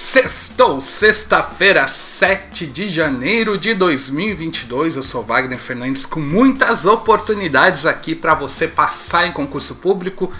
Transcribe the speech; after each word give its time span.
Sextou, 0.00 0.80
sexta-feira, 0.80 1.88
7 1.88 2.68
de 2.68 2.88
janeiro 2.88 3.58
de 3.58 3.74
2022. 3.74 4.94
Eu 4.94 5.02
sou 5.02 5.24
Wagner 5.24 5.58
Fernandes 5.58 6.06
com 6.06 6.20
muitas 6.20 6.86
oportunidades 6.86 7.84
aqui 7.84 8.14
para 8.14 8.32
você 8.32 8.68
passar 8.68 9.26
em 9.26 9.32
concurso 9.32 9.74
público 9.74 10.30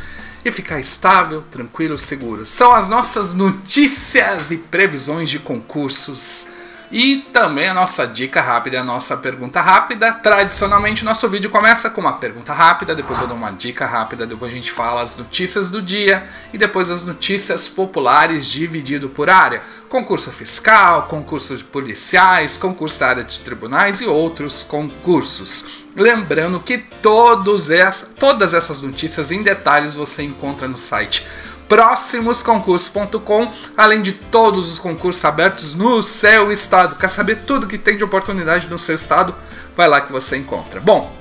e 0.45 0.53
ficar 0.53 0.79
estável, 0.79 1.43
tranquilo, 1.43 1.99
seguro. 1.99 2.47
São 2.47 2.73
as 2.73 2.89
nossas 2.89 3.35
notícias 3.35 4.53
e 4.53 4.59
previsões 4.59 5.29
de 5.29 5.41
concursos 5.41 6.47
e 6.91 7.19
também 7.33 7.69
a 7.69 7.75
nossa 7.75 8.07
dica 8.07 8.41
rápida, 8.41 8.81
a 8.81 8.85
nossa 8.85 9.17
pergunta 9.17 9.61
rápida. 9.61 10.13
Tradicionalmente, 10.13 11.05
nosso 11.05 11.29
vídeo 11.29 11.51
começa 11.51 11.91
com 11.91 12.01
uma 12.01 12.15
pergunta 12.15 12.53
rápida, 12.53 12.95
depois 12.95 13.21
eu 13.21 13.27
dou 13.27 13.37
uma 13.37 13.51
dica 13.51 13.85
rápida, 13.85 14.27
depois 14.27 14.53
a 14.53 14.55
gente 14.55 14.73
fala 14.73 15.03
as 15.03 15.17
notícias 15.17 15.69
do 15.71 15.83
dia 15.83 16.27
e 16.53 16.57
depois 16.57 16.91
as 16.91 17.05
notícias 17.05 17.69
populares 17.69 18.47
dividido 18.47 19.09
por 19.09 19.29
área. 19.29 19.61
Concurso 19.89 20.33
fiscal, 20.33 21.05
concurso 21.05 21.57
de 21.57 21.65
policiais, 21.65 22.57
concurso 22.57 23.01
da 23.01 23.09
área 23.09 23.25
de 23.25 23.41
tribunais 23.41 24.01
e 24.01 24.07
outros 24.07 24.63
concursos. 24.63 25.87
Lembrando 25.95 26.61
que 26.61 26.79
todos 26.79 27.71
essa, 27.71 28.07
todas 28.19 28.55
essas 28.55 28.83
notícias 28.83 29.31
em 29.31 29.43
detalhes 29.43 29.97
você 29.97 30.23
encontra 30.23 30.69
no 30.69 30.77
site 30.77 31.27
próximosconcursos.com, 31.69 33.53
além 33.77 34.03
de 34.03 34.13
todos 34.13 34.73
os 34.73 34.79
concursos 34.79 35.25
abertos 35.25 35.75
no 35.75 36.03
seu 36.03 36.51
estado. 36.51 36.97
Quer 36.97 37.09
saber 37.09 37.43
tudo 37.47 37.67
que 37.67 37.79
tem 37.79 37.97
de 37.97 38.05
oportunidade 38.05 38.69
no 38.69 38.79
seu 38.79 38.95
estado? 38.95 39.35
Vai 39.77 39.87
lá 39.87 40.01
que 40.01 40.11
você 40.11 40.37
encontra. 40.37 40.81
Bom, 40.81 41.15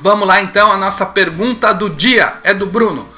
vamos 0.00 0.28
lá 0.28 0.40
então, 0.42 0.70
a 0.70 0.76
nossa 0.76 1.06
pergunta 1.06 1.72
do 1.72 1.88
dia 1.90 2.34
é 2.44 2.52
do 2.52 2.66
Bruno. 2.66 3.08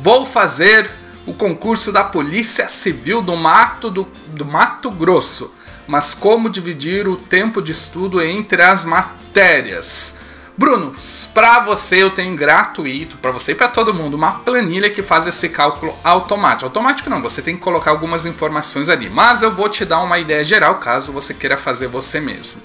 Vou 0.00 0.24
fazer 0.26 0.90
o 1.26 1.32
concurso 1.32 1.92
da 1.92 2.04
Polícia 2.04 2.68
Civil 2.68 3.22
do 3.22 3.36
Mato, 3.36 3.90
do, 3.90 4.08
do 4.28 4.44
Mato 4.44 4.90
Grosso, 4.90 5.54
mas 5.86 6.14
como 6.14 6.50
dividir 6.50 7.06
o 7.08 7.16
tempo 7.16 7.62
de 7.62 7.72
estudo 7.72 8.22
entre 8.22 8.62
as 8.62 8.84
matérias? 8.84 10.16
Bruno, 10.56 10.94
para 11.34 11.58
você 11.60 12.00
eu 12.00 12.10
tenho 12.10 12.36
gratuito, 12.36 13.16
para 13.16 13.32
você 13.32 13.52
e 13.52 13.54
para 13.56 13.66
todo 13.66 13.92
mundo, 13.92 14.14
uma 14.14 14.32
planilha 14.32 14.88
que 14.88 15.02
faz 15.02 15.26
esse 15.26 15.48
cálculo 15.48 15.92
automático. 16.04 16.66
Automático 16.66 17.10
não, 17.10 17.20
você 17.20 17.42
tem 17.42 17.56
que 17.56 17.62
colocar 17.62 17.90
algumas 17.90 18.24
informações 18.24 18.88
ali, 18.88 19.10
mas 19.10 19.42
eu 19.42 19.52
vou 19.52 19.68
te 19.68 19.84
dar 19.84 20.00
uma 20.00 20.16
ideia 20.16 20.44
geral 20.44 20.76
caso 20.76 21.12
você 21.12 21.34
queira 21.34 21.56
fazer 21.56 21.88
você 21.88 22.20
mesmo. 22.20 22.62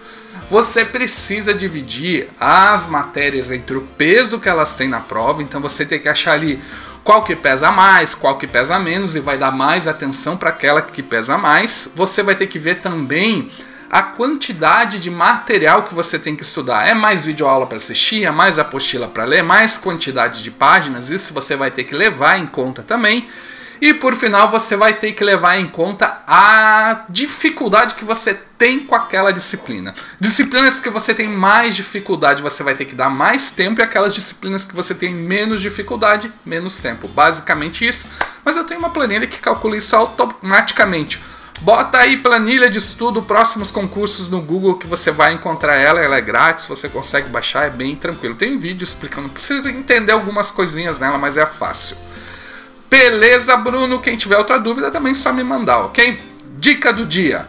Você 0.50 0.86
precisa 0.86 1.52
dividir 1.52 2.30
as 2.40 2.86
matérias 2.86 3.52
entre 3.52 3.78
o 3.78 3.82
peso 3.82 4.40
que 4.40 4.50
elas 4.50 4.76
têm 4.76 4.88
na 4.88 5.00
prova, 5.00 5.42
então 5.42 5.60
você 5.60 5.84
tem 5.84 6.00
que 6.00 6.10
achar 6.10 6.34
ali 6.34 6.62
qual 7.04 7.23
que 7.23 7.36
pesa 7.36 7.72
mais, 7.72 8.14
qual 8.14 8.38
que 8.38 8.45
pesa 8.45 8.78
menos 8.78 9.16
e 9.16 9.20
vai 9.20 9.38
dar 9.38 9.52
mais 9.52 9.88
atenção 9.88 10.38
para 10.38 10.50
aquela 10.50 10.82
que 10.82 11.02
pesa 11.02 11.40
mais. 11.40 11.92
Você 11.95 12.22
vai 12.22 12.36
ter 12.36 12.45
que 12.45 12.60
ver 12.60 12.82
também 12.82 13.50
a 13.90 14.04
quantidade 14.04 15.00
de 15.00 15.09
material 15.09 15.84
que 15.84 15.95
você 15.95 16.20
tem 16.20 16.36
que 16.36 16.44
estudar. 16.44 16.88
É 16.88 16.94
mais 16.94 17.26
videoaula 17.26 17.66
para 17.66 17.78
assistir, 17.78 18.23
é 18.23 18.32
mais 18.32 18.59
apostila 18.59 19.08
para 19.08 19.23
ler, 19.23 19.42
mais 19.42 19.78
quantidade 19.78 20.44
de 20.44 20.52
páginas, 20.52 21.09
isso 21.09 21.34
você 21.34 21.56
vai 21.56 21.72
ter 21.72 21.86
que 21.86 21.95
levar 21.95 22.38
em 22.38 22.45
conta 22.45 22.84
também. 22.84 23.28
E 23.82 23.94
por 23.94 24.14
final, 24.14 24.50
você 24.50 24.76
vai 24.76 24.94
ter 24.94 25.14
que 25.14 25.23
levar 25.23 25.58
em 25.58 25.67
conta 25.67 26.22
a 26.28 27.06
dificuldade 27.08 27.95
que 27.95 28.04
você 28.04 28.34
tem 28.34 28.82
com 28.82 28.94
aquela 28.94 29.32
disciplina. 29.32 29.94
Disciplinas 30.20 30.82
que 30.82 30.90
você 30.90 31.14
tem 31.14 31.30
mais 31.30 31.78
dificuldade, 31.78 32.42
você 32.42 32.62
vai 32.62 32.76
ter 32.76 32.84
que 32.84 32.94
dar 32.94 33.10
mais 33.10 33.52
tempo, 33.52 33.80
e 33.80 33.84
aquelas 33.84 34.14
disciplinas 34.14 34.66
que 34.66 34.76
você 34.76 34.94
tem 34.94 35.14
menos 35.14 35.62
dificuldade, 35.62 36.30
menos 36.45 36.80
tempo. 36.80 37.08
Basicamente 37.08 37.88
isso. 37.88 38.10
Mas 38.44 38.58
eu 38.58 38.66
tenho 38.66 38.82
uma 38.82 38.90
planilha 38.90 39.26
que 39.26 39.38
calcula 39.38 39.78
isso 39.78 39.95
automaticamente. 39.95 41.22
Bota 41.62 41.98
aí 41.98 42.18
planilha 42.18 42.70
de 42.70 42.78
estudo, 42.78 43.22
próximos 43.22 43.70
concursos 43.70 44.30
no 44.30 44.42
Google 44.42 44.78
que 44.78 44.88
você 44.88 45.12
vai 45.12 45.34
encontrar 45.34 45.76
ela, 45.76 46.00
ela 46.00 46.16
é 46.16 46.22
grátis, 46.22 46.66
você 46.66 46.88
consegue 46.88 47.28
baixar, 47.30 47.68
é 47.68 47.70
bem 47.70 47.96
tranquilo. 47.96 48.36
Tem 48.36 48.58
vídeo 48.58 48.84
explicando, 48.84 49.28
precisa 49.28 49.70
entender 49.70 50.14
algumas 50.14 50.52
coisinhas 50.52 51.00
nela, 51.00 51.17
mas 51.17 51.36
é 51.36 51.45
fácil. 51.45 51.98
Beleza, 52.89 53.58
Bruno? 53.58 54.00
Quem 54.00 54.16
tiver 54.16 54.38
outra 54.38 54.58
dúvida 54.58 54.89
também 54.89 55.11
é 55.11 55.16
só 55.16 55.33
me 55.33 55.44
mandar, 55.44 55.80
ok? 55.80 56.22
Dica 56.58 56.94
do 56.94 57.06
dia. 57.06 57.48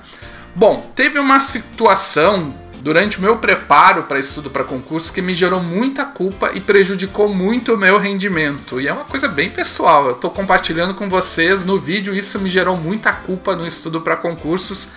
Bom, 0.56 0.90
teve 0.94 1.18
uma 1.18 1.38
situação 1.38 2.54
durante 2.80 3.18
o 3.18 3.22
meu 3.22 3.36
preparo 3.38 4.04
para 4.04 4.18
estudo 4.18 4.50
para 4.50 4.64
concurso 4.64 5.12
que 5.12 5.20
me 5.20 5.34
gerou 5.34 5.60
muita 5.60 6.04
culpa 6.04 6.50
e 6.54 6.60
prejudicou 6.60 7.32
muito 7.32 7.74
o 7.74 7.76
meu 7.76 7.98
rendimento. 7.98 8.80
E 8.80 8.88
é 8.88 8.92
uma 8.92 9.04
coisa 9.04 9.28
bem 9.28 9.50
pessoal. 9.50 10.06
Eu 10.06 10.12
estou 10.12 10.30
compartilhando 10.30 10.94
com 10.94 11.08
vocês 11.08 11.64
no 11.64 11.78
vídeo, 11.78 12.14
isso 12.14 12.40
me 12.40 12.48
gerou 12.48 12.76
muita 12.76 13.12
culpa 13.12 13.54
no 13.54 13.66
estudo 13.66 14.00
para 14.00 14.16
concursos. 14.16 14.88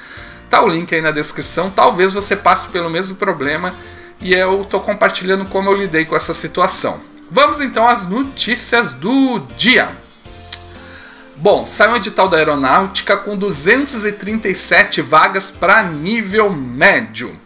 Tá 0.50 0.62
o 0.62 0.68
link 0.68 0.94
aí 0.96 1.02
na 1.02 1.12
descrição. 1.12 1.70
Talvez 1.70 2.14
você 2.14 2.36
passe 2.36 2.70
pelo 2.70 2.90
mesmo 2.90 3.18
problema 3.18 3.74
e 4.22 4.34
eu 4.34 4.62
estou 4.62 4.80
compartilhando 4.80 5.50
como 5.50 5.70
eu 5.70 5.76
lidei 5.76 6.06
com 6.06 6.16
essa 6.16 6.34
situação. 6.34 7.02
Vamos 7.30 7.60
então 7.60 7.88
às 7.88 8.08
notícias 8.08 8.94
do 8.94 9.40
dia. 9.58 9.90
Bom, 11.36 11.66
sai 11.66 11.90
um 11.90 11.96
edital 11.96 12.30
da 12.30 12.38
aeronáutica 12.38 13.18
com 13.18 13.36
237 13.36 15.02
vagas 15.02 15.52
para 15.52 15.84
nível 15.84 16.50
médio. 16.50 17.43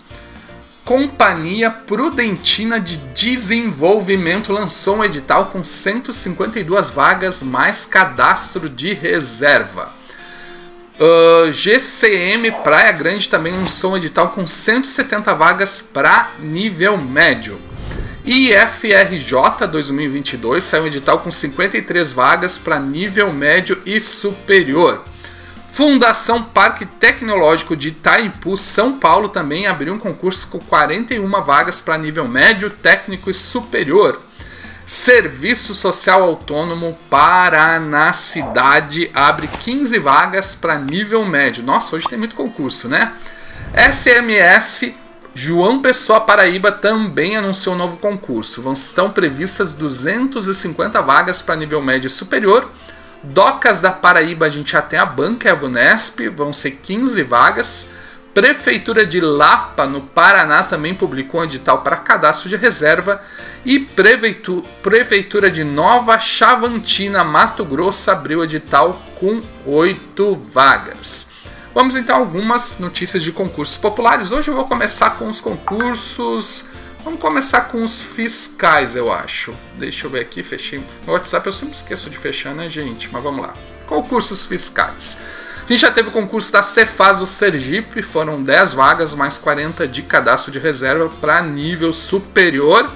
Companhia 0.87 1.69
Prudentina 1.69 2.79
de 2.79 2.95
Desenvolvimento 2.95 4.53
lançou 4.53 4.99
um 4.99 5.03
edital 5.03 5.47
com 5.47 5.61
152 5.61 6.91
vagas 6.91 7.43
mais 7.43 7.85
cadastro 7.85 8.69
de 8.69 8.93
reserva. 8.93 9.91
Uh, 10.97 11.51
GCM 11.51 12.49
Praia 12.63 12.93
Grande 12.93 13.27
também 13.27 13.51
lançou 13.51 13.91
um 13.91 13.97
edital 13.97 14.29
com 14.29 14.47
170 14.47 15.33
vagas 15.33 15.81
para 15.81 16.31
nível 16.39 16.97
médio. 16.97 17.59
IFRJ 18.25 19.67
2022 19.69 20.63
saiu 20.63 20.83
um 20.83 20.87
edital 20.87 21.19
com 21.19 21.29
53 21.29 22.13
vagas 22.13 22.57
para 22.57 22.79
nível 22.79 23.33
médio 23.33 23.81
e 23.85 23.99
superior. 23.99 25.03
Fundação 25.77 26.41
Parque 26.41 26.87
Tecnológico 26.87 27.75
de 27.75 27.89
Itaipu, 27.89 28.57
São 28.57 28.97
Paulo, 28.97 29.29
também 29.29 29.67
abriu 29.67 29.93
um 29.93 29.99
concurso 29.99 30.47
com 30.47 30.57
41 30.57 31.29
vagas 31.43 31.79
para 31.79 31.99
nível 31.99 32.27
médio, 32.27 32.71
técnico 32.71 33.29
e 33.29 33.33
superior. 33.35 34.19
Serviço 34.87 35.75
Social 35.75 36.23
Autônomo 36.23 36.97
Paraná 37.11 38.11
Cidade 38.11 39.11
abre 39.13 39.47
15 39.47 39.99
vagas 39.99 40.55
para 40.55 40.79
nível 40.79 41.23
médio. 41.23 41.63
Nossa, 41.63 41.95
hoje 41.95 42.09
tem 42.09 42.17
muito 42.17 42.35
concurso, 42.35 42.89
né? 42.89 43.13
SMS 43.75 44.95
João 45.35 45.79
Pessoa 45.79 46.21
Paraíba 46.21 46.71
também 46.71 47.37
anunciou 47.37 47.75
um 47.75 47.77
novo 47.77 47.97
concurso. 47.97 48.63
Vão 48.63 48.73
estão 48.73 49.11
previstas 49.11 49.73
250 49.73 50.99
vagas 51.03 51.43
para 51.43 51.55
nível 51.55 51.83
médio 51.83 52.07
e 52.07 52.09
superior 52.09 52.67
Docas 53.23 53.81
da 53.81 53.91
Paraíba, 53.91 54.45
a 54.45 54.49
gente 54.49 54.71
já 54.71 54.81
tem 54.81 54.99
a 54.99 55.05
banca 55.05 55.49
Evunesp, 55.49 56.29
vão 56.29 56.53
ser 56.53 56.71
15 56.71 57.23
vagas. 57.23 57.89
Prefeitura 58.33 59.05
de 59.05 59.19
Lapa, 59.19 59.87
no 59.87 60.01
Paraná, 60.01 60.61
também 60.61 60.93
publicou 60.93 61.41
um 61.41 61.43
edital 61.43 61.81
para 61.81 61.97
cadastro 61.97 62.47
de 62.47 62.55
reserva. 62.55 63.19
E 63.65 63.79
Prefeitura 63.79 65.49
de 65.49 65.63
Nova 65.63 66.19
Chavantina, 66.19 67.23
Mato 67.23 67.65
Grosso, 67.65 68.11
abriu 68.11 68.43
edital 68.43 68.93
com 69.19 69.41
8 69.65 70.33
vagas. 70.35 71.27
Vamos 71.73 71.95
então 71.95 72.15
a 72.15 72.19
algumas 72.19 72.79
notícias 72.79 73.23
de 73.23 73.31
concursos 73.31 73.77
populares. 73.77 74.31
Hoje 74.31 74.49
eu 74.49 74.55
vou 74.55 74.67
começar 74.67 75.11
com 75.11 75.27
os 75.27 75.41
concursos 75.41 76.69
Vamos 77.07 77.21
começar 77.21 77.61
com 77.61 77.85
os 77.85 78.01
fiscais, 78.01 78.93
eu 78.93 79.09
acho. 79.09 79.57
Deixa 79.77 80.05
eu 80.05 80.11
ver 80.11 80.19
aqui, 80.19 80.43
fechei. 80.43 80.83
No 81.05 81.13
WhatsApp 81.13 81.47
eu 81.47 81.53
sempre 81.53 81.73
esqueço 81.73 82.09
de 82.09 82.17
fechar, 82.17 82.53
né, 82.53 82.67
gente? 82.67 83.07
Mas 83.09 83.23
vamos 83.23 83.47
lá. 83.47 83.53
Concursos 83.85 84.43
fiscais. 84.43 85.21
A 85.55 85.67
gente 85.69 85.79
já 85.79 85.89
teve 85.89 86.09
o 86.09 86.11
concurso 86.11 86.51
da 86.51 86.61
Cefaz 86.61 87.19
do 87.19 87.25
Sergipe, 87.25 88.01
foram 88.01 88.43
10 88.43 88.73
vagas, 88.73 89.15
mais 89.15 89.37
40 89.37 89.87
de 89.87 90.01
cadastro 90.01 90.51
de 90.51 90.59
reserva 90.59 91.07
para 91.21 91.41
nível 91.41 91.93
superior. 91.93 92.93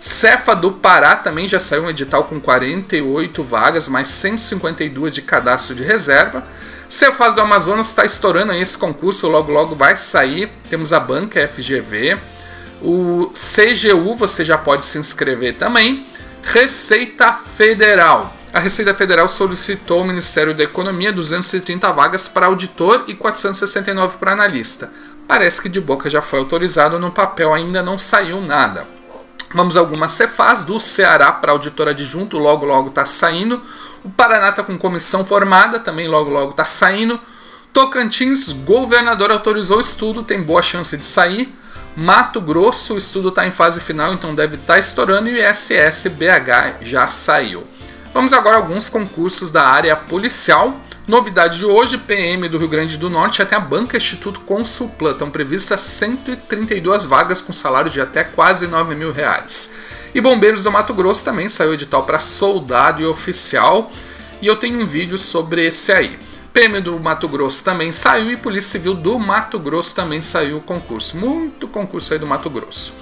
Cefa 0.00 0.54
do 0.54 0.70
Pará 0.70 1.16
também 1.16 1.48
já 1.48 1.58
saiu 1.58 1.82
um 1.82 1.90
edital 1.90 2.22
com 2.26 2.40
48 2.40 3.42
vagas, 3.42 3.88
mais 3.88 4.06
152 4.10 5.12
de 5.12 5.22
cadastro 5.22 5.74
de 5.74 5.82
reserva. 5.82 6.46
Cefaz 6.88 7.34
do 7.34 7.40
Amazonas 7.40 7.88
está 7.88 8.04
estourando 8.04 8.52
aí 8.52 8.62
esse 8.62 8.78
concurso, 8.78 9.26
logo 9.26 9.50
logo 9.50 9.74
vai 9.74 9.96
sair. 9.96 10.52
Temos 10.68 10.92
a 10.92 11.00
banca 11.00 11.44
FGV. 11.48 12.16
O 12.82 13.30
CGU 13.34 14.14
você 14.14 14.44
já 14.44 14.56
pode 14.56 14.84
se 14.84 14.98
inscrever 14.98 15.56
também. 15.58 16.04
Receita 16.42 17.32
Federal. 17.32 18.34
A 18.52 18.58
Receita 18.58 18.92
Federal 18.94 19.28
solicitou 19.28 20.00
ao 20.00 20.04
Ministério 20.04 20.54
da 20.54 20.64
Economia 20.64 21.12
230 21.12 21.92
vagas 21.92 22.26
para 22.26 22.46
auditor 22.46 23.04
e 23.06 23.14
469 23.14 24.18
para 24.18 24.32
analista. 24.32 24.92
Parece 25.28 25.62
que 25.62 25.68
de 25.68 25.80
boca 25.80 26.10
já 26.10 26.20
foi 26.20 26.40
autorizado, 26.40 26.98
no 26.98 27.12
papel 27.12 27.54
ainda 27.54 27.82
não 27.82 27.96
saiu 27.96 28.40
nada. 28.40 28.88
Vamos 29.54 29.76
a 29.76 29.80
algumas 29.80 30.12
Cefaz 30.12 30.64
do 30.64 30.80
Ceará 30.80 31.30
para 31.30 31.52
auditor 31.52 31.88
adjunto, 31.88 32.38
logo 32.38 32.64
logo 32.64 32.88
está 32.88 33.04
saindo. 33.04 33.62
O 34.02 34.10
Paraná 34.10 34.50
está 34.50 34.62
com 34.62 34.78
comissão 34.78 35.24
formada, 35.24 35.78
também 35.78 36.08
logo 36.08 36.30
logo 36.30 36.50
está 36.52 36.64
saindo. 36.64 37.20
Tocantins, 37.72 38.52
governador 38.52 39.30
autorizou 39.30 39.78
o 39.78 39.80
estudo, 39.80 40.22
tem 40.22 40.42
boa 40.42 40.62
chance 40.62 40.96
de 40.96 41.04
sair. 41.04 41.48
Mato 41.96 42.40
Grosso, 42.40 42.94
o 42.94 42.98
estudo 42.98 43.30
está 43.30 43.46
em 43.46 43.50
fase 43.50 43.80
final, 43.80 44.12
então 44.14 44.34
deve 44.34 44.56
estar 44.56 44.74
tá 44.74 44.78
estourando. 44.78 45.28
E 45.28 45.34
o 45.34 45.50
ISS 45.50 46.06
BH 46.06 46.82
já 46.82 47.08
saiu. 47.08 47.66
Vamos 48.12 48.32
agora 48.32 48.56
a 48.56 48.58
alguns 48.58 48.88
concursos 48.88 49.52
da 49.52 49.66
área 49.66 49.94
policial. 49.96 50.80
Novidade 51.06 51.58
de 51.58 51.66
hoje, 51.66 51.98
PM 51.98 52.48
do 52.48 52.58
Rio 52.58 52.68
Grande 52.68 52.96
do 52.96 53.10
Norte 53.10 53.42
até 53.42 53.56
a 53.56 53.60
Banca 53.60 53.96
Instituto 53.96 54.40
Consulplan. 54.40 55.12
Estão 55.12 55.30
previstas 55.30 55.80
132 55.80 57.04
vagas 57.04 57.40
com 57.40 57.52
salário 57.52 57.90
de 57.90 58.00
até 58.00 58.22
quase 58.22 58.66
9 58.66 58.94
mil 58.94 59.12
reais. 59.12 59.72
E 60.14 60.20
Bombeiros 60.20 60.62
do 60.62 60.70
Mato 60.72 60.94
Grosso 60.94 61.24
também 61.24 61.48
saiu 61.48 61.74
edital 61.74 62.04
para 62.04 62.20
soldado 62.20 63.02
e 63.02 63.06
oficial. 63.06 63.90
E 64.40 64.46
eu 64.46 64.56
tenho 64.56 64.80
um 64.80 64.86
vídeo 64.86 65.18
sobre 65.18 65.66
esse 65.66 65.92
aí. 65.92 66.18
PM 66.52 66.80
do 66.80 66.98
Mato 66.98 67.28
Grosso 67.28 67.64
também 67.64 67.92
saiu 67.92 68.30
e 68.30 68.36
Polícia 68.36 68.72
Civil 68.72 68.94
do 68.94 69.18
Mato 69.18 69.58
Grosso 69.58 69.94
também 69.94 70.20
saiu 70.20 70.58
o 70.58 70.60
concurso. 70.60 71.16
Muito 71.16 71.68
concurso 71.68 72.12
aí 72.12 72.18
do 72.18 72.26
Mato 72.26 72.50
Grosso. 72.50 72.94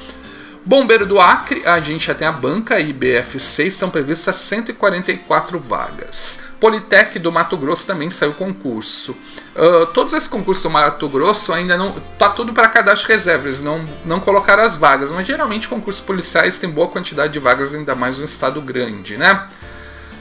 Bombeiro 0.64 1.06
do 1.06 1.18
Acre, 1.18 1.66
a 1.66 1.80
gente 1.80 2.06
já 2.06 2.14
tem 2.14 2.28
a 2.28 2.32
banca 2.32 2.78
e 2.78 2.92
BF6, 2.92 3.66
estão 3.66 3.88
previstas 3.88 4.36
144 4.36 5.58
vagas. 5.58 6.42
Politec 6.60 7.18
do 7.18 7.32
Mato 7.32 7.56
Grosso 7.56 7.86
também 7.86 8.10
saiu 8.10 8.34
concurso. 8.34 9.16
Uh, 9.56 9.86
todos 9.86 10.12
esses 10.12 10.28
concursos 10.28 10.62
do 10.62 10.70
Mato 10.70 11.08
Grosso 11.08 11.54
ainda 11.54 11.78
não. 11.78 11.98
tá 12.18 12.28
tudo 12.28 12.52
para 12.52 12.68
cadastro 12.68 13.08
reserva, 13.08 13.46
eles 13.46 13.62
não, 13.62 13.88
não 14.04 14.20
colocaram 14.20 14.62
as 14.62 14.76
vagas, 14.76 15.10
mas 15.10 15.26
geralmente 15.26 15.68
concursos 15.68 16.02
policiais 16.02 16.58
tem 16.58 16.68
boa 16.68 16.88
quantidade 16.88 17.32
de 17.32 17.38
vagas, 17.38 17.74
ainda 17.74 17.94
mais 17.94 18.20
um 18.20 18.24
estado 18.24 18.60
grande, 18.60 19.16
né? 19.16 19.48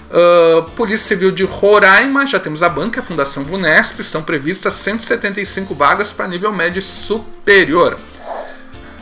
Uh, 0.10 0.64
Polícia 0.72 1.10
Civil 1.10 1.32
de 1.32 1.44
Roraima, 1.44 2.26
já 2.26 2.40
temos 2.40 2.64
a 2.64 2.70
banca, 2.70 3.02
a 3.02 3.04
Fundação 3.04 3.44
Vunesp, 3.44 4.00
estão 4.00 4.24
previstas 4.24 4.74
175 4.76 5.76
vagas 5.76 6.14
para 6.14 6.28
nível 6.28 6.54
médio 6.54 6.82
superior. 6.82 8.00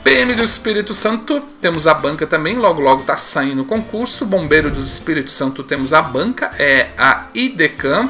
PM 0.03 0.33
do 0.33 0.43
Espírito 0.43 0.93
Santo, 0.93 1.41
temos 1.61 1.87
a 1.87 1.93
banca 1.93 2.25
também, 2.25 2.57
logo 2.57 2.81
logo 2.81 3.01
está 3.01 3.17
saindo 3.17 3.61
o 3.61 3.65
concurso. 3.65 4.25
Bombeiro 4.25 4.71
do 4.71 4.79
Espírito 4.79 5.31
Santo, 5.31 5.63
temos 5.63 5.93
a 5.93 6.01
banca, 6.01 6.51
é 6.57 6.89
a 6.97 7.27
IDECAM. 7.33 8.09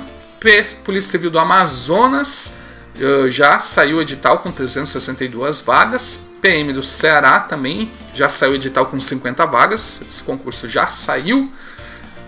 Polícia 0.84 1.12
Civil 1.12 1.32
do 1.32 1.40
Amazonas, 1.40 2.56
uh, 2.98 3.30
já 3.30 3.60
saiu 3.60 3.98
o 3.98 4.02
edital 4.02 4.40
com 4.40 4.52
362 4.52 5.62
vagas. 5.62 6.22
PM 6.40 6.72
do 6.74 6.84
Ceará 6.84 7.40
também 7.40 7.92
já 8.14 8.30
saiu 8.30 8.52
o 8.52 8.56
edital 8.56 8.86
com 8.86 9.00
50 9.00 9.46
vagas. 9.46 10.02
Esse 10.08 10.24
concurso 10.24 10.70
já 10.70 10.88
saiu. 10.88 11.52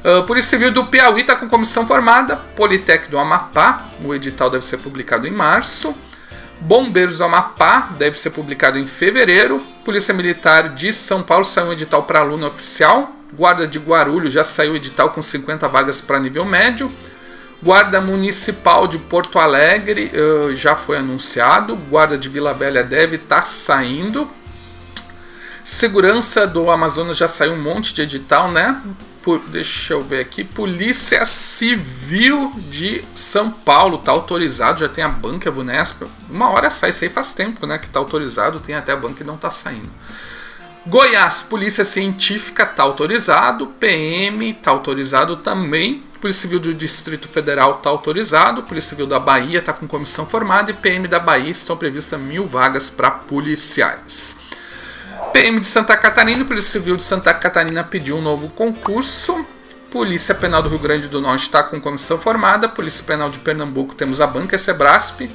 Uh, 0.03 0.23
Polícia 0.25 0.51
Civil 0.51 0.71
do 0.71 0.85
Piauí 0.85 1.21
está 1.21 1.35
com 1.35 1.49
comissão 1.49 1.87
formada. 1.87 2.35
Politec 2.55 3.09
do 3.09 3.17
Amapá, 3.17 3.85
o 4.03 4.13
edital 4.13 4.49
deve 4.49 4.65
ser 4.65 4.77
publicado 4.77 5.27
em 5.27 5.31
março. 5.31 5.95
Bombeiros 6.59 7.17
do 7.17 7.23
Amapá 7.23 7.89
deve 7.97 8.17
ser 8.17 8.31
publicado 8.31 8.79
em 8.79 8.87
fevereiro. 8.87 9.61
Polícia 9.83 10.13
Militar 10.13 10.69
de 10.69 10.91
São 10.91 11.21
Paulo 11.21 11.43
saiu 11.43 11.67
um 11.67 11.73
edital 11.73 12.03
para 12.03 12.19
aluno 12.19 12.47
oficial. 12.47 13.11
Guarda 13.33 13.67
de 13.67 13.77
Guarulhos 13.77 14.33
já 14.33 14.43
saiu 14.43 14.75
edital 14.75 15.09
com 15.09 15.21
50 15.21 15.67
vagas 15.67 15.99
para 16.01 16.19
nível 16.19 16.45
médio. 16.45 16.91
Guarda 17.61 17.99
Municipal 17.99 18.87
de 18.87 18.97
Porto 18.97 19.39
Alegre 19.39 20.11
uh, 20.13 20.55
já 20.55 20.75
foi 20.75 20.97
anunciado. 20.97 21.75
Guarda 21.75 22.17
de 22.17 22.29
Vila 22.29 22.53
Velha 22.53 22.83
deve 22.83 23.17
estar 23.17 23.41
tá 23.41 23.45
saindo. 23.45 24.29
Segurança 25.63 26.47
do 26.47 26.71
Amazonas 26.71 27.17
já 27.17 27.27
saiu 27.27 27.53
um 27.53 27.61
monte 27.61 27.93
de 27.93 28.01
edital, 28.01 28.51
né? 28.51 28.81
Deixa 29.37 29.93
eu 29.93 30.01
ver 30.01 30.21
aqui, 30.21 30.43
Polícia 30.43 31.25
Civil 31.25 32.53
de 32.69 33.03
São 33.13 33.51
Paulo 33.51 33.97
tá 33.97 34.11
autorizado, 34.11 34.79
já 34.79 34.87
tem 34.87 35.03
a 35.03 35.09
banca 35.09 35.51
Vunesp. 35.51 36.03
Uma 36.29 36.49
hora 36.51 36.69
sai, 36.69 36.91
isso 36.91 37.03
aí 37.03 37.09
faz 37.09 37.33
tempo, 37.33 37.65
né, 37.65 37.77
que 37.77 37.89
tá 37.89 37.99
autorizado, 37.99 38.61
tem 38.61 38.75
até 38.75 38.93
a 38.93 38.95
banca 38.95 39.23
e 39.23 39.27
não 39.27 39.35
tá 39.35 39.49
saindo. 39.49 39.89
Goiás, 40.85 41.43
Polícia 41.43 41.83
Científica 41.83 42.65
tá 42.65 42.83
autorizado, 42.83 43.67
PM 43.67 44.53
tá 44.53 44.71
autorizado 44.71 45.35
também, 45.35 46.03
Polícia 46.21 46.43
Civil 46.43 46.59
do 46.59 46.73
Distrito 46.73 47.27
Federal 47.27 47.75
tá 47.75 47.89
autorizado, 47.89 48.63
Polícia 48.63 48.91
Civil 48.91 49.07
da 49.07 49.19
Bahia 49.19 49.61
tá 49.61 49.73
com 49.73 49.85
comissão 49.85 50.25
formada 50.25 50.71
e 50.71 50.73
PM 50.73 51.05
da 51.05 51.19
Bahia 51.19 51.51
estão 51.51 51.75
previstas 51.75 52.17
mil 52.17 52.47
vagas 52.47 52.89
para 52.89 53.11
policiais. 53.11 54.46
PM 55.37 55.59
de 55.59 55.67
Santa 55.67 55.95
Catarina, 55.95 56.43
Polícia 56.43 56.71
Civil 56.71 56.97
de 56.97 57.03
Santa 57.03 57.31
Catarina 57.31 57.83
pediu 57.83 58.17
um 58.17 58.21
novo 58.23 58.49
concurso. 58.49 59.45
Polícia 59.91 60.33
Penal 60.33 60.63
do 60.63 60.69
Rio 60.69 60.79
Grande 60.79 61.07
do 61.07 61.21
Norte 61.21 61.43
está 61.43 61.61
com 61.61 61.79
comissão 61.79 62.17
formada. 62.17 62.67
Polícia 62.67 63.03
Penal 63.03 63.29
de 63.29 63.37
Pernambuco 63.37 63.93
temos 63.93 64.19
a 64.19 64.25
banca 64.25 64.57
Sebrasp. 64.57 65.29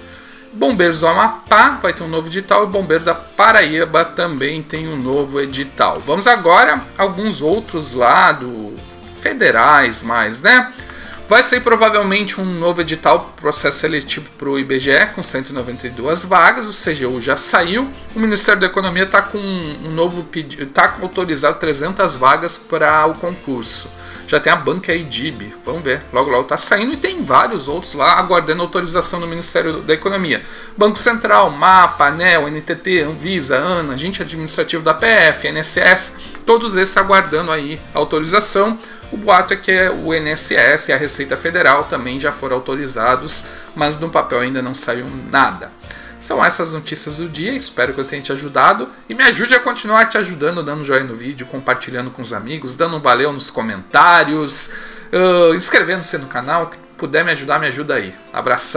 Bombeiros 0.55 0.99
do 0.99 1.07
Amapá 1.07 1.79
vai 1.81 1.93
ter 1.93 2.03
um 2.03 2.09
novo 2.09 2.27
edital 2.27 2.65
e 2.65 2.67
Bombeiro 2.67 3.05
da 3.05 3.15
Paraíba 3.15 4.05
também 4.05 4.61
tem 4.61 4.89
um 4.89 4.97
novo 4.97 5.41
edital. 5.41 6.01
Vamos 6.01 6.27
agora 6.27 6.85
alguns 6.99 7.41
outros 7.41 7.93
lá 7.93 8.33
do 8.33 8.75
federais 9.21 10.03
mais, 10.03 10.43
né? 10.43 10.73
Vai 11.29 11.43
sair 11.43 11.61
provavelmente 11.61 12.41
um 12.41 12.45
novo 12.45 12.81
edital, 12.81 13.33
processo 13.41 13.79
seletivo 13.79 14.29
para 14.37 14.51
o 14.51 14.59
IBGE, 14.59 15.07
com 15.15 15.23
192 15.23 16.25
vagas. 16.25 16.69
O 16.69 16.73
CGU 16.73 17.21
já 17.21 17.37
saiu. 17.37 17.91
O 18.15 18.21
Ministério 18.21 18.61
da 18.61 18.67
Economia 18.67 19.05
está 19.05 19.23
com 19.23 19.39
um 19.39 19.91
novo 19.91 20.25
pedido, 20.25 20.65
está 20.65 20.99
autorizado 21.01 21.59
300 21.59 22.17
vagas 22.17 22.59
para 22.59 23.07
o 23.07 23.15
concurso. 23.15 23.89
Já 24.27 24.41
tem 24.41 24.53
a 24.53 24.57
banca 24.57 24.95
IDIB, 24.95 25.55
vamos 25.65 25.83
ver, 25.83 26.03
logo 26.13 26.31
logo 26.31 26.45
está 26.45 26.57
saindo 26.57 26.95
e 26.95 26.97
tem 26.97 27.23
vários 27.23 27.69
outros 27.69 27.93
lá 27.93 28.19
aguardando 28.19 28.63
autorização 28.63 29.21
do 29.21 29.27
Ministério 29.27 29.83
da 29.83 29.93
Economia. 29.93 30.43
Banco 30.77 30.99
Central, 30.99 31.51
MAPA, 31.51 32.07
ANEL, 32.07 32.49
NTT, 32.49 33.03
Anvisa, 33.03 33.59
ANA, 33.59 33.93
agente 33.93 34.23
administrativo 34.23 34.83
da 34.83 34.95
PF, 34.95 35.49
NSS, 35.49 36.17
todos 36.47 36.77
esses 36.77 36.97
aguardando 36.97 37.51
aí 37.51 37.79
autorização. 37.93 38.79
O 39.13 39.17
boato 39.19 39.53
é 39.53 39.57
que 39.57 39.89
o 39.91 40.15
INSS 40.15 40.89
e 40.89 40.93
a 40.93 40.97
Receita 40.97 41.37
Federal 41.37 41.85
também 41.85 42.19
já 42.19 42.33
foram 42.33 42.57
autorizados, 42.57 43.45
mas 43.77 43.99
no 43.99 44.09
papel 44.09 44.41
ainda 44.41 44.63
não 44.63 44.75
saiu 44.75 45.05
nada. 45.31 45.71
São 46.19 46.43
essas 46.43 46.73
notícias 46.73 47.19
do 47.19 47.29
dia, 47.29 47.53
espero 47.53 47.93
que 47.93 48.01
eu 48.01 48.05
tenha 48.05 48.23
te 48.23 48.33
ajudado 48.33 48.89
e 49.09 49.15
me 49.15 49.23
ajude 49.25 49.55
a 49.55 49.61
continuar 49.61 50.07
te 50.07 50.17
ajudando, 50.17 50.63
dando 50.63 50.85
joinha 50.85 51.05
no 51.05 51.15
vídeo, 51.15 51.47
compartilhando 51.47 52.11
com 52.11 52.23
os 52.23 52.33
amigos, 52.33 52.75
dando 52.75 52.97
um 52.97 53.01
valeu 53.01 53.33
nos 53.33 53.51
comentários, 53.51 54.71
uh, 55.13 55.55
inscrevendo-se 55.55 56.17
no 56.17 56.29
canal, 56.29 56.69
que 56.69 56.79
puder 56.97 57.25
me 57.25 57.33
ajudar, 57.33 57.59
me 57.59 57.67
ajuda 57.67 57.97
aí. 57.97 58.15
Abração! 58.33 58.71